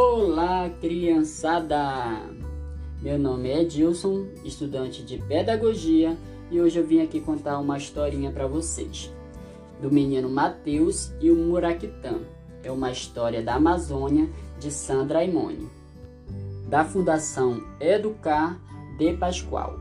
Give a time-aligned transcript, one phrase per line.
[0.00, 2.22] Olá, criançada!
[3.02, 6.16] Meu nome é Edilson, estudante de pedagogia,
[6.52, 9.12] e hoje eu vim aqui contar uma historinha para vocês.
[9.82, 12.20] Do menino Mateus e o Muraquitã.
[12.62, 14.28] É uma história da Amazônia
[14.60, 15.68] de Sandra Aimone.
[16.68, 18.56] Da Fundação Educar
[18.98, 19.80] de Pascoal.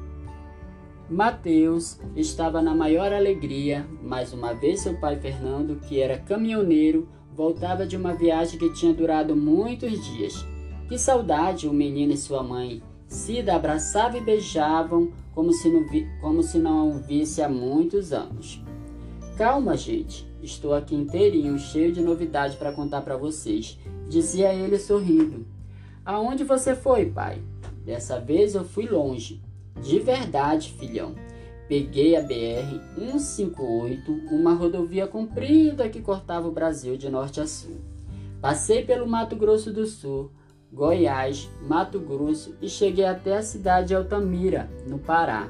[1.08, 7.86] Mateus estava na maior alegria, mais uma vez seu pai Fernando, que era caminhoneiro, voltava
[7.86, 10.44] de uma viagem que tinha durado muitos dias.
[10.90, 12.82] Que saudade o menino e sua mãe.
[13.08, 18.12] Cida abraçava e beijavam como se não, vi, como se não o visse há muitos
[18.12, 18.60] anos.
[19.38, 20.28] Calma, gente.
[20.42, 25.46] Estou aqui inteirinho, cheio de novidade para contar para vocês, dizia ele sorrindo.
[26.06, 27.42] Aonde você foi, pai?
[27.86, 29.42] Dessa vez eu fui longe.
[29.82, 31.16] De verdade, filhão.
[31.68, 37.82] Peguei a BR 158, uma rodovia comprida que cortava o Brasil de norte a sul.
[38.40, 40.32] Passei pelo Mato Grosso do Sul,
[40.72, 45.50] Goiás, Mato Grosso e cheguei até a cidade de Altamira, no Pará.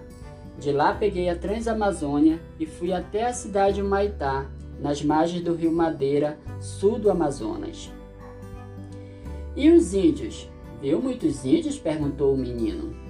[0.58, 4.50] De lá peguei a Transamazônia e fui até a cidade de Maitá,
[4.82, 7.92] nas margens do rio Madeira, sul do Amazonas.
[9.56, 10.50] E os índios?
[10.82, 11.78] Viu muitos índios?
[11.78, 13.07] perguntou o menino.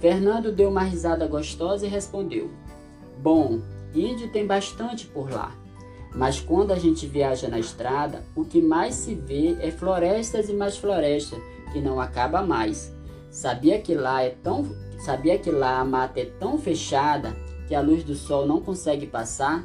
[0.00, 2.50] Fernando deu uma risada gostosa e respondeu:
[3.18, 3.60] Bom,
[3.94, 5.52] índio tem bastante por lá.
[6.14, 10.54] Mas quando a gente viaja na estrada, o que mais se vê é florestas e
[10.54, 11.38] mais florestas,
[11.72, 12.90] que não acaba mais.
[13.30, 14.64] Sabia que lá é tão,
[14.98, 17.36] sabia que lá a mata é tão fechada
[17.68, 19.64] que a luz do sol não consegue passar?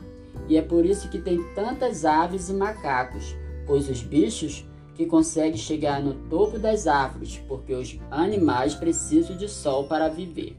[0.50, 5.58] E é por isso que tem tantas aves e macacos, pois os bichos que consegue
[5.58, 10.58] chegar no topo das árvores, porque os animais precisam de sol para viver.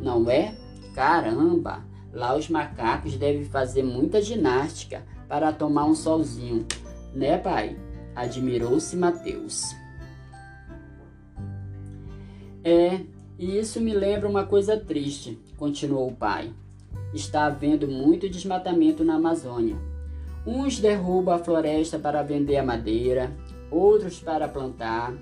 [0.00, 0.54] Não é?
[0.94, 1.84] Caramba!
[2.12, 6.64] Lá os macacos devem fazer muita ginástica para tomar um solzinho,
[7.12, 7.76] né, pai?
[8.14, 9.74] Admirou-se Mateus.
[12.62, 13.00] É,
[13.38, 16.54] e isso me lembra uma coisa triste, continuou o pai.
[17.12, 19.76] Está havendo muito desmatamento na Amazônia.
[20.46, 23.32] Uns derrubam a floresta para vender a madeira,
[23.74, 25.14] outros para plantar,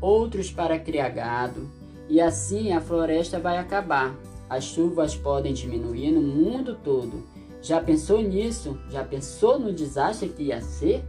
[0.00, 1.68] outros para criar gado,
[2.08, 4.14] e assim a floresta vai acabar.
[4.48, 7.22] As chuvas podem diminuir no mundo todo.
[7.62, 8.78] Já pensou nisso?
[8.90, 11.04] Já pensou no desastre que ia ser?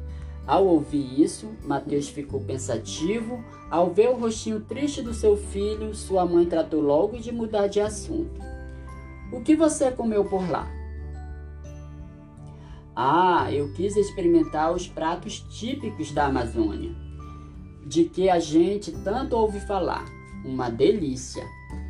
[0.46, 3.44] Ao ouvir isso, Mateus ficou pensativo.
[3.70, 7.80] Ao ver o rostinho triste do seu filho, sua mãe tratou logo de mudar de
[7.80, 8.40] assunto.
[9.32, 10.81] O que você comeu por lá?
[13.04, 16.92] Ah, eu quis experimentar os pratos típicos da Amazônia,
[17.84, 20.06] de que a gente tanto ouve falar.
[20.46, 21.44] Uma delícia!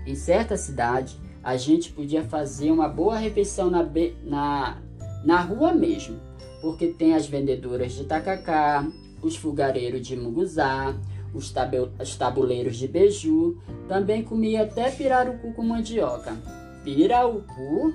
[0.07, 3.85] Em certa cidade, a gente podia fazer uma boa refeição na,
[4.23, 4.81] na,
[5.25, 6.17] na rua mesmo,
[6.61, 8.87] porque tem as vendedoras de tacacá,
[9.21, 10.95] os fogareiros de muguzá,
[11.33, 11.53] os,
[11.99, 13.57] os tabuleiros de beiju.
[13.85, 16.37] Também comia até pirarucu com mandioca.
[16.85, 17.93] Pirarucu?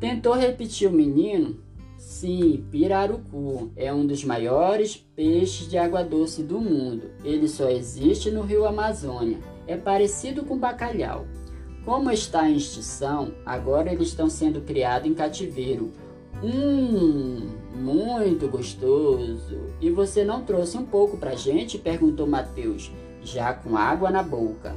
[0.00, 1.56] Tentou repetir o menino?
[1.96, 7.10] Sim, pirarucu é um dos maiores peixes de água doce do mundo.
[7.24, 9.38] Ele só existe no rio Amazônia.
[9.66, 11.26] É parecido com bacalhau.
[11.84, 15.92] Como está em extinção, agora eles estão sendo criados em cativeiro.
[16.42, 19.58] Hum, muito gostoso.
[19.80, 21.78] E você não trouxe um pouco pra gente?
[21.78, 22.92] perguntou Mateus,
[23.22, 24.74] já com água na boca.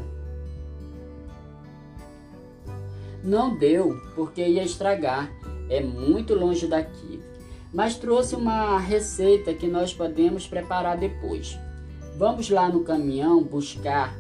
[3.24, 5.31] Não deu, porque ia estragar.
[5.69, 7.22] É muito longe daqui.
[7.74, 11.59] Mas trouxe uma receita que nós podemos preparar depois.
[12.18, 14.16] Vamos lá no caminhão buscar.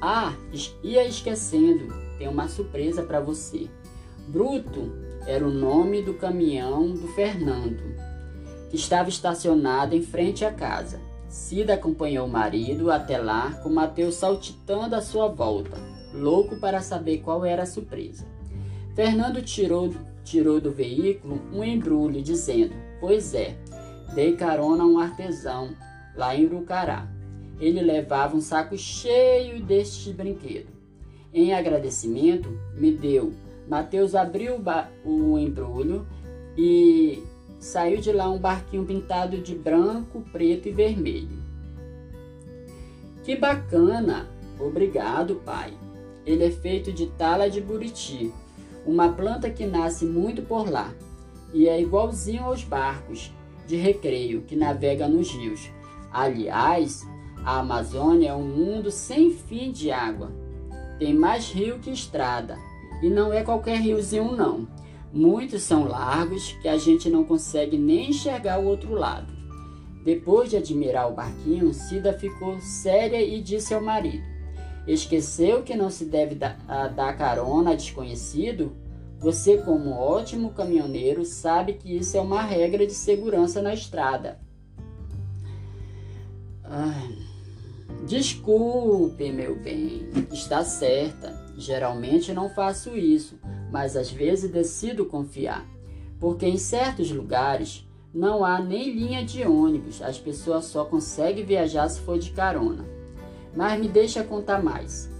[0.00, 0.34] Ah,
[0.82, 3.68] ia esquecendo, tem uma surpresa para você.
[4.28, 4.90] Bruto
[5.26, 7.82] era o nome do caminhão do Fernando,
[8.70, 11.00] que estava estacionado em frente à casa.
[11.28, 15.76] Cida acompanhou o marido até lá, com Mateus saltitando à sua volta,
[16.12, 18.33] louco para saber qual era a surpresa.
[18.94, 23.56] Fernando tirou, tirou do veículo um embrulho, dizendo: Pois é,
[24.14, 25.74] dei carona a um artesão
[26.14, 27.08] lá em Urucará.
[27.58, 30.72] Ele levava um saco cheio destes brinquedos.
[31.32, 33.32] Em agradecimento, me deu.
[33.68, 34.62] Mateus abriu
[35.04, 36.06] o embrulho
[36.56, 37.22] e
[37.58, 41.42] saiu de lá um barquinho pintado de branco, preto e vermelho.
[43.24, 44.28] Que bacana!
[44.60, 45.72] Obrigado, pai.
[46.24, 48.32] Ele é feito de tala de buriti
[48.86, 50.92] uma planta que nasce muito por lá
[51.52, 53.32] e é igualzinho aos barcos
[53.66, 55.70] de recreio que navegam nos rios.
[56.12, 57.06] Aliás,
[57.44, 60.32] a Amazônia é um mundo sem fim de água.
[60.98, 62.58] Tem mais rio que estrada
[63.02, 64.68] e não é qualquer riozinho não.
[65.12, 69.32] Muitos são largos que a gente não consegue nem enxergar o outro lado.
[70.04, 74.33] Depois de admirar o barquinho, Cida ficou séria e disse ao marido:
[74.86, 78.76] Esqueceu que não se deve dar carona a desconhecido?
[79.18, 84.38] Você, como ótimo caminhoneiro, sabe que isso é uma regra de segurança na estrada.
[88.06, 91.42] Desculpe, meu bem, está certa.
[91.56, 93.38] Geralmente não faço isso,
[93.70, 95.64] mas às vezes decido confiar,
[96.20, 101.88] porque em certos lugares não há nem linha de ônibus, as pessoas só conseguem viajar
[101.88, 102.84] se for de carona.
[103.56, 105.10] Mas me deixa contar mais.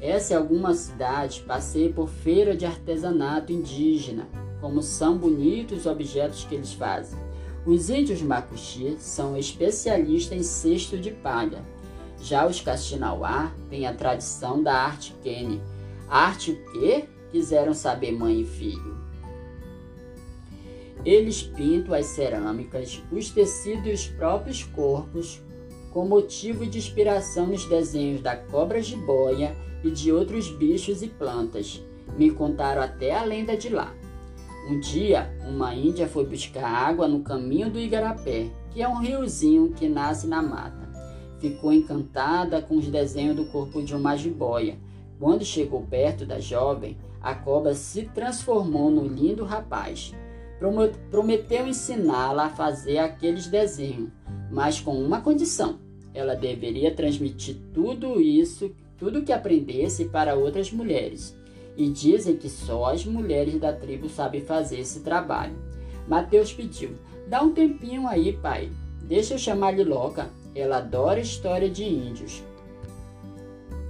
[0.00, 4.28] Essa é alguma cidade, passei por feira de artesanato indígena,
[4.60, 7.18] como são bonitos os objetos que eles fazem.
[7.66, 11.64] Os índios Macuxi são especialistas em cesto de palha.
[12.20, 15.60] Já os Castinauá têm a tradição da arte Kene.
[16.08, 17.04] Arte o quê?
[17.30, 18.96] Quiseram saber mãe e filho.
[21.04, 25.40] Eles pintam as cerâmicas, os tecidos e os próprios corpos
[25.92, 31.82] com motivo de inspiração nos desenhos da cobra jiboia e de outros bichos e plantas.
[32.16, 33.94] Me contaram até a lenda de lá.
[34.68, 39.72] Um dia, uma índia foi buscar água no caminho do Igarapé, que é um riozinho
[39.72, 40.88] que nasce na mata.
[41.38, 44.78] Ficou encantada com os desenhos do corpo de uma jiboia.
[45.18, 50.12] Quando chegou perto da jovem, a cobra se transformou no lindo rapaz
[51.10, 54.10] prometeu ensiná-la a fazer aqueles desenhos,
[54.50, 55.78] mas com uma condição:
[56.14, 61.36] ela deveria transmitir tudo isso, tudo que aprendesse para outras mulheres.
[61.76, 65.56] E dizem que só as mulheres da tribo sabem fazer esse trabalho.
[66.08, 66.90] Mateus pediu:
[67.28, 68.70] Dá um tempinho aí, pai.
[69.02, 70.28] Deixa eu chamar Liloca.
[70.54, 72.42] Ela adora história de índios.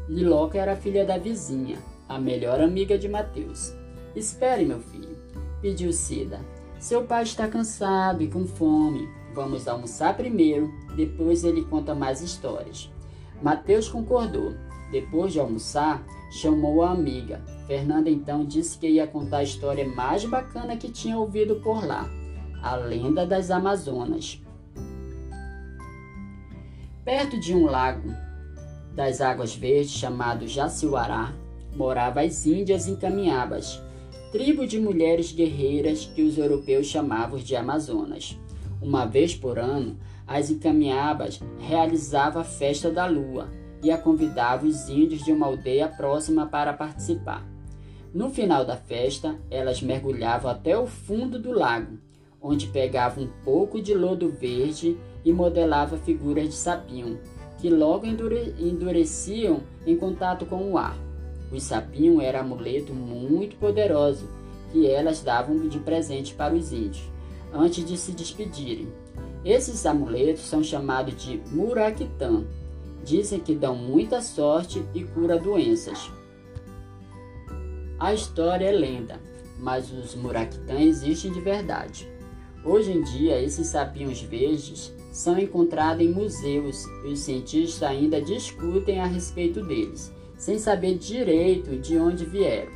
[0.08, 1.78] Liloca era filha da vizinha,
[2.08, 3.74] a melhor amiga de Mateus.
[4.14, 5.16] Espere, meu filho,
[5.62, 6.40] pediu Cida.
[6.78, 9.08] Seu pai está cansado e com fome.
[9.34, 12.90] Vamos almoçar primeiro, depois ele conta mais histórias.
[13.42, 14.54] Mateus concordou.
[14.90, 17.42] Depois de almoçar, chamou a amiga.
[17.66, 22.08] Fernanda então disse que ia contar a história mais bacana que tinha ouvido por lá:
[22.62, 24.42] a lenda das Amazonas.
[27.04, 28.10] Perto de um lago
[28.94, 31.32] das águas verdes chamado Jaciuará,
[31.76, 33.80] moravam as índias encaminhadas
[34.30, 38.38] tribo de mulheres guerreiras que os europeus chamavam de Amazonas.
[38.80, 39.96] Uma vez por ano,
[40.26, 43.48] as encaminhabas realizavam a festa da lua
[43.82, 47.46] e a convidavam os índios de uma aldeia próxima para participar.
[48.12, 51.98] No final da festa, elas mergulhavam até o fundo do lago,
[52.40, 57.18] onde pegavam um pouco de lodo verde e modelavam figuras de sapinho,
[57.58, 60.96] que logo endureciam em contato com o ar.
[61.52, 64.28] O sapinho era amuleto muito poderoso
[64.70, 67.10] que elas davam de presente para os índios,
[67.52, 68.88] antes de se despedirem.
[69.44, 72.44] Esses amuletos são chamados de muraquitã.
[73.04, 76.10] Dizem que dão muita sorte e cura doenças.
[77.98, 79.20] A história é lenda,
[79.58, 82.08] mas os muraquitã existem de verdade.
[82.64, 89.00] Hoje em dia, esses sapinhos verdes são encontrados em museus e os cientistas ainda discutem
[89.00, 92.70] a respeito deles sem saber direito de onde vieram.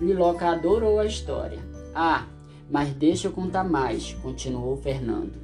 [0.00, 1.58] Liloca adorou a história.
[1.94, 2.26] Ah,
[2.70, 5.34] mas deixa eu contar mais, continuou Fernando.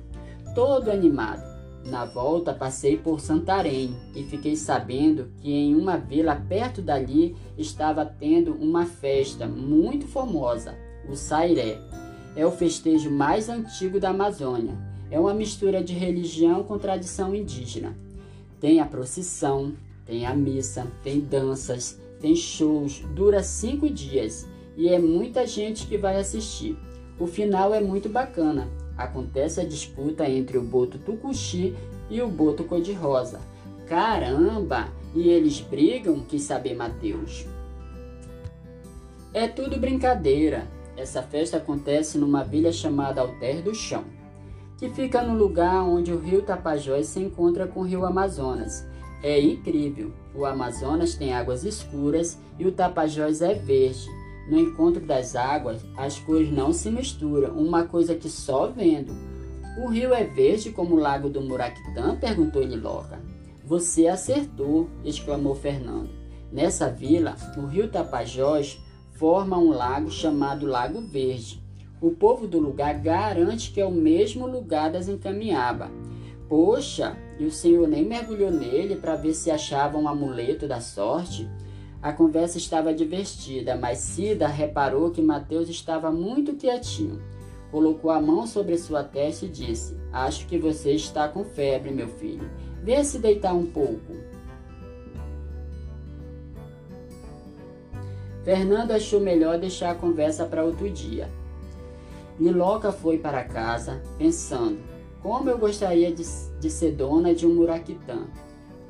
[0.54, 1.52] Todo animado.
[1.85, 8.06] Na volta passei por Santarém e fiquei sabendo que em uma vila perto dali estava
[8.06, 10.76] tendo uma festa muito famosa,
[11.08, 11.80] o Sairé.
[12.37, 14.76] É o festejo mais antigo da Amazônia.
[15.11, 17.97] É uma mistura de religião com tradição indígena.
[18.61, 19.75] Tem a procissão,
[20.06, 25.99] tem a missa, tem danças, tem shows, dura cinco dias e é muita gente que
[25.99, 26.78] vai assistir.
[27.19, 28.69] O final é muito bacana.
[28.97, 31.75] Acontece a disputa entre o boto tucuxi
[32.11, 33.40] e o boto cor-de-rosa.
[33.87, 34.88] Caramba!
[35.14, 37.47] E eles brigam, quis saber Mateus.
[39.33, 40.66] É tudo brincadeira.
[40.97, 44.04] Essa festa acontece numa vila chamada Alter do Chão,
[44.78, 48.87] que fica no lugar onde o rio Tapajós se encontra com o rio Amazonas
[49.23, 50.12] é incrível.
[50.35, 54.09] O Amazonas tem águas escuras e o Tapajós é verde.
[54.49, 59.14] No encontro das águas, as cores não se misturam, uma coisa que só vendo.
[59.78, 62.16] O rio é verde como o lago do Muraquitã?
[62.16, 63.20] perguntou Liloca.
[63.64, 66.11] Você acertou, exclamou Fernando.
[66.50, 68.78] Nessa vila, o rio Tapajós
[69.12, 71.62] forma um lago chamado Lago Verde.
[72.00, 75.90] O povo do lugar garante que é o mesmo lugar das Encaminhaba.
[76.49, 81.49] Poxa, e o senhor nem mergulhou nele para ver se achava um amuleto da sorte?
[82.02, 87.23] A conversa estava divertida, mas Cida reparou que Mateus estava muito quietinho.
[87.71, 92.09] colocou a mão sobre sua testa e disse: Acho que você está com febre, meu
[92.09, 92.50] filho.
[92.82, 94.16] Venha se deitar um pouco.
[98.44, 101.30] Fernando achou melhor deixar a conversa para outro dia.
[102.38, 104.80] Liloca foi para casa, pensando:
[105.23, 106.25] como eu gostaria de,
[106.59, 108.26] de ser dona de um muraquitã.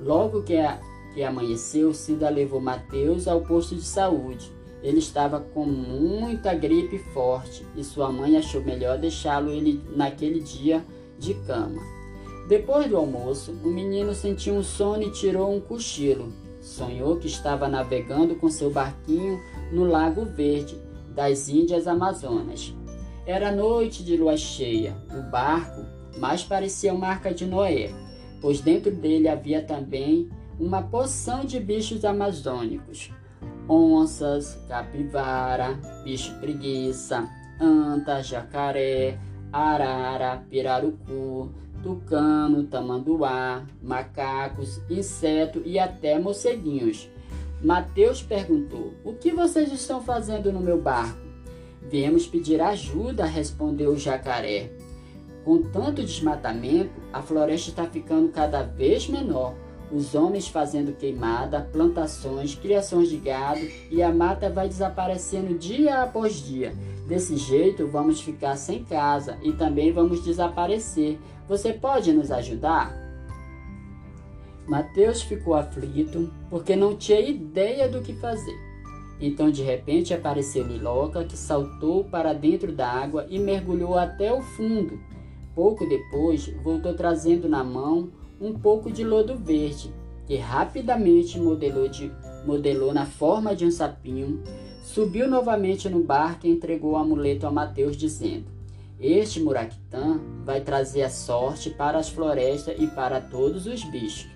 [0.01, 0.81] Logo que, a,
[1.15, 4.53] que amanheceu, Cida levou Mateus ao posto de saúde
[4.83, 10.85] ele estava com muita gripe forte e sua mãe achou melhor deixá-lo ele naquele dia
[11.19, 11.81] de cama.
[12.49, 16.33] Depois do almoço, o menino sentiu um sono e tirou um cochilo.
[16.61, 19.41] Sonhou que estava navegando com seu barquinho
[19.71, 20.77] no Lago Verde
[21.15, 22.75] das Índias Amazonas.
[23.25, 24.97] Era noite de lua cheia.
[25.17, 25.87] O barco
[26.19, 27.91] mais parecia uma arca de Noé,
[28.41, 30.29] pois dentro dele havia também
[30.59, 33.11] uma porção de bichos amazônicos
[33.69, 37.29] onças, capivara, bicho preguiça,
[37.61, 39.19] anta, jacaré,
[39.53, 41.51] arara, pirarucu,
[41.83, 47.09] tucano, tamanduá, macacos, inseto e até morceguinhos.
[47.63, 51.21] Mateus perguntou: O que vocês estão fazendo no meu barco?
[51.89, 54.71] Viemos pedir ajuda, respondeu o jacaré.
[55.45, 59.55] Com tanto desmatamento, a floresta está ficando cada vez menor
[59.93, 66.35] os homens fazendo queimada, plantações, criações de gado e a mata vai desaparecendo dia após
[66.35, 66.75] dia.
[67.07, 71.19] Desse jeito, vamos ficar sem casa e também vamos desaparecer.
[71.49, 72.97] Você pode nos ajudar?
[74.67, 78.57] Mateus ficou aflito porque não tinha ideia do que fazer.
[79.21, 84.41] Então, de repente, apareceu Liloca, que saltou para dentro da água e mergulhou até o
[84.41, 84.99] fundo.
[85.55, 88.11] Pouco depois, voltou trazendo na mão
[88.43, 89.95] um pouco de lodo verde,
[90.27, 92.11] que rapidamente modelou, de,
[92.45, 94.43] modelou na forma de um sapinho,
[94.83, 98.47] subiu novamente no barco e entregou o amuleto a Mateus, dizendo:
[98.99, 104.29] Este muraquitã vai trazer a sorte para as florestas e para todos os bichos.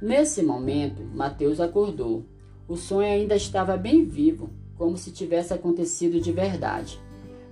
[0.00, 2.24] Nesse momento, Mateus acordou.
[2.68, 7.00] O sonho ainda estava bem vivo, como se tivesse acontecido de verdade.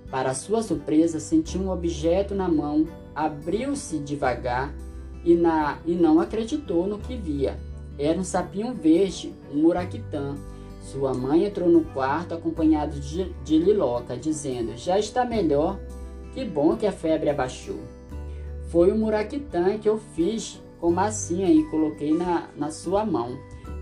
[0.09, 4.73] Para sua surpresa, sentiu um objeto na mão, abriu-se devagar
[5.23, 7.57] e, na, e não acreditou no que via.
[7.97, 10.35] Era um sapinho verde, um muraquitã.
[10.81, 15.77] Sua mãe entrou no quarto acompanhado de, de Liloca, dizendo: Já está melhor,
[16.33, 17.79] que bom que a febre abaixou.
[18.69, 23.37] Foi o muraquitã que eu fiz com massinha e coloquei na, na sua mão,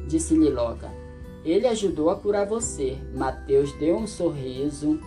[0.08, 0.91] disse Liloca.
[1.46, 2.98] Ele ajudou a curar você.
[3.13, 5.00] Mateus deu um sorriso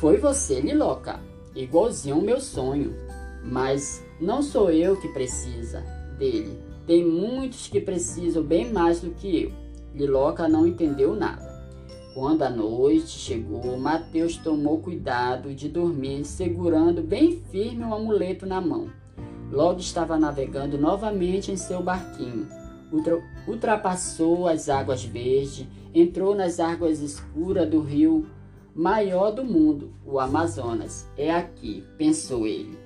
[0.00, 1.20] Foi você, Liloca,
[1.54, 2.94] igualzinho meu sonho.
[3.44, 5.84] Mas não sou eu que precisa
[6.18, 6.58] dele.
[6.86, 9.52] Tem muitos que precisam bem mais do que eu.
[9.94, 11.50] Liloca não entendeu nada.
[12.14, 18.58] Quando a noite chegou, Mateus tomou cuidado de dormir, segurando bem firme o amuleto na
[18.58, 18.88] mão.
[19.52, 22.48] Logo estava navegando novamente em seu barquinho.
[22.90, 28.24] Ultra ultrapassou as águas verdes, entrou nas águas escuras do rio
[28.74, 31.06] maior do mundo, o Amazonas.
[31.16, 32.78] É aqui, pensou ele.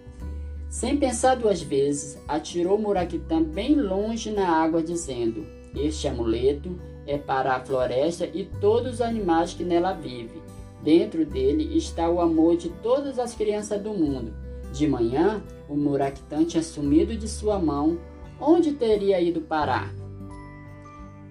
[0.68, 6.76] Sem pensar duas vezes, atirou Muraquitã bem longe na água, dizendo: Este amuleto
[7.06, 10.42] é para a floresta e todos os animais que nela vivem.
[10.82, 14.34] Dentro dele está o amor de todas as crianças do mundo.
[14.72, 17.98] De manhã, o Muraquitã tinha sumido de sua mão.
[18.40, 19.94] Onde teria ido parar?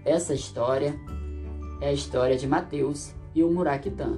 [0.06, 0.96] Essa história
[1.82, 4.18] é a história de Mateus e o Muraquitã.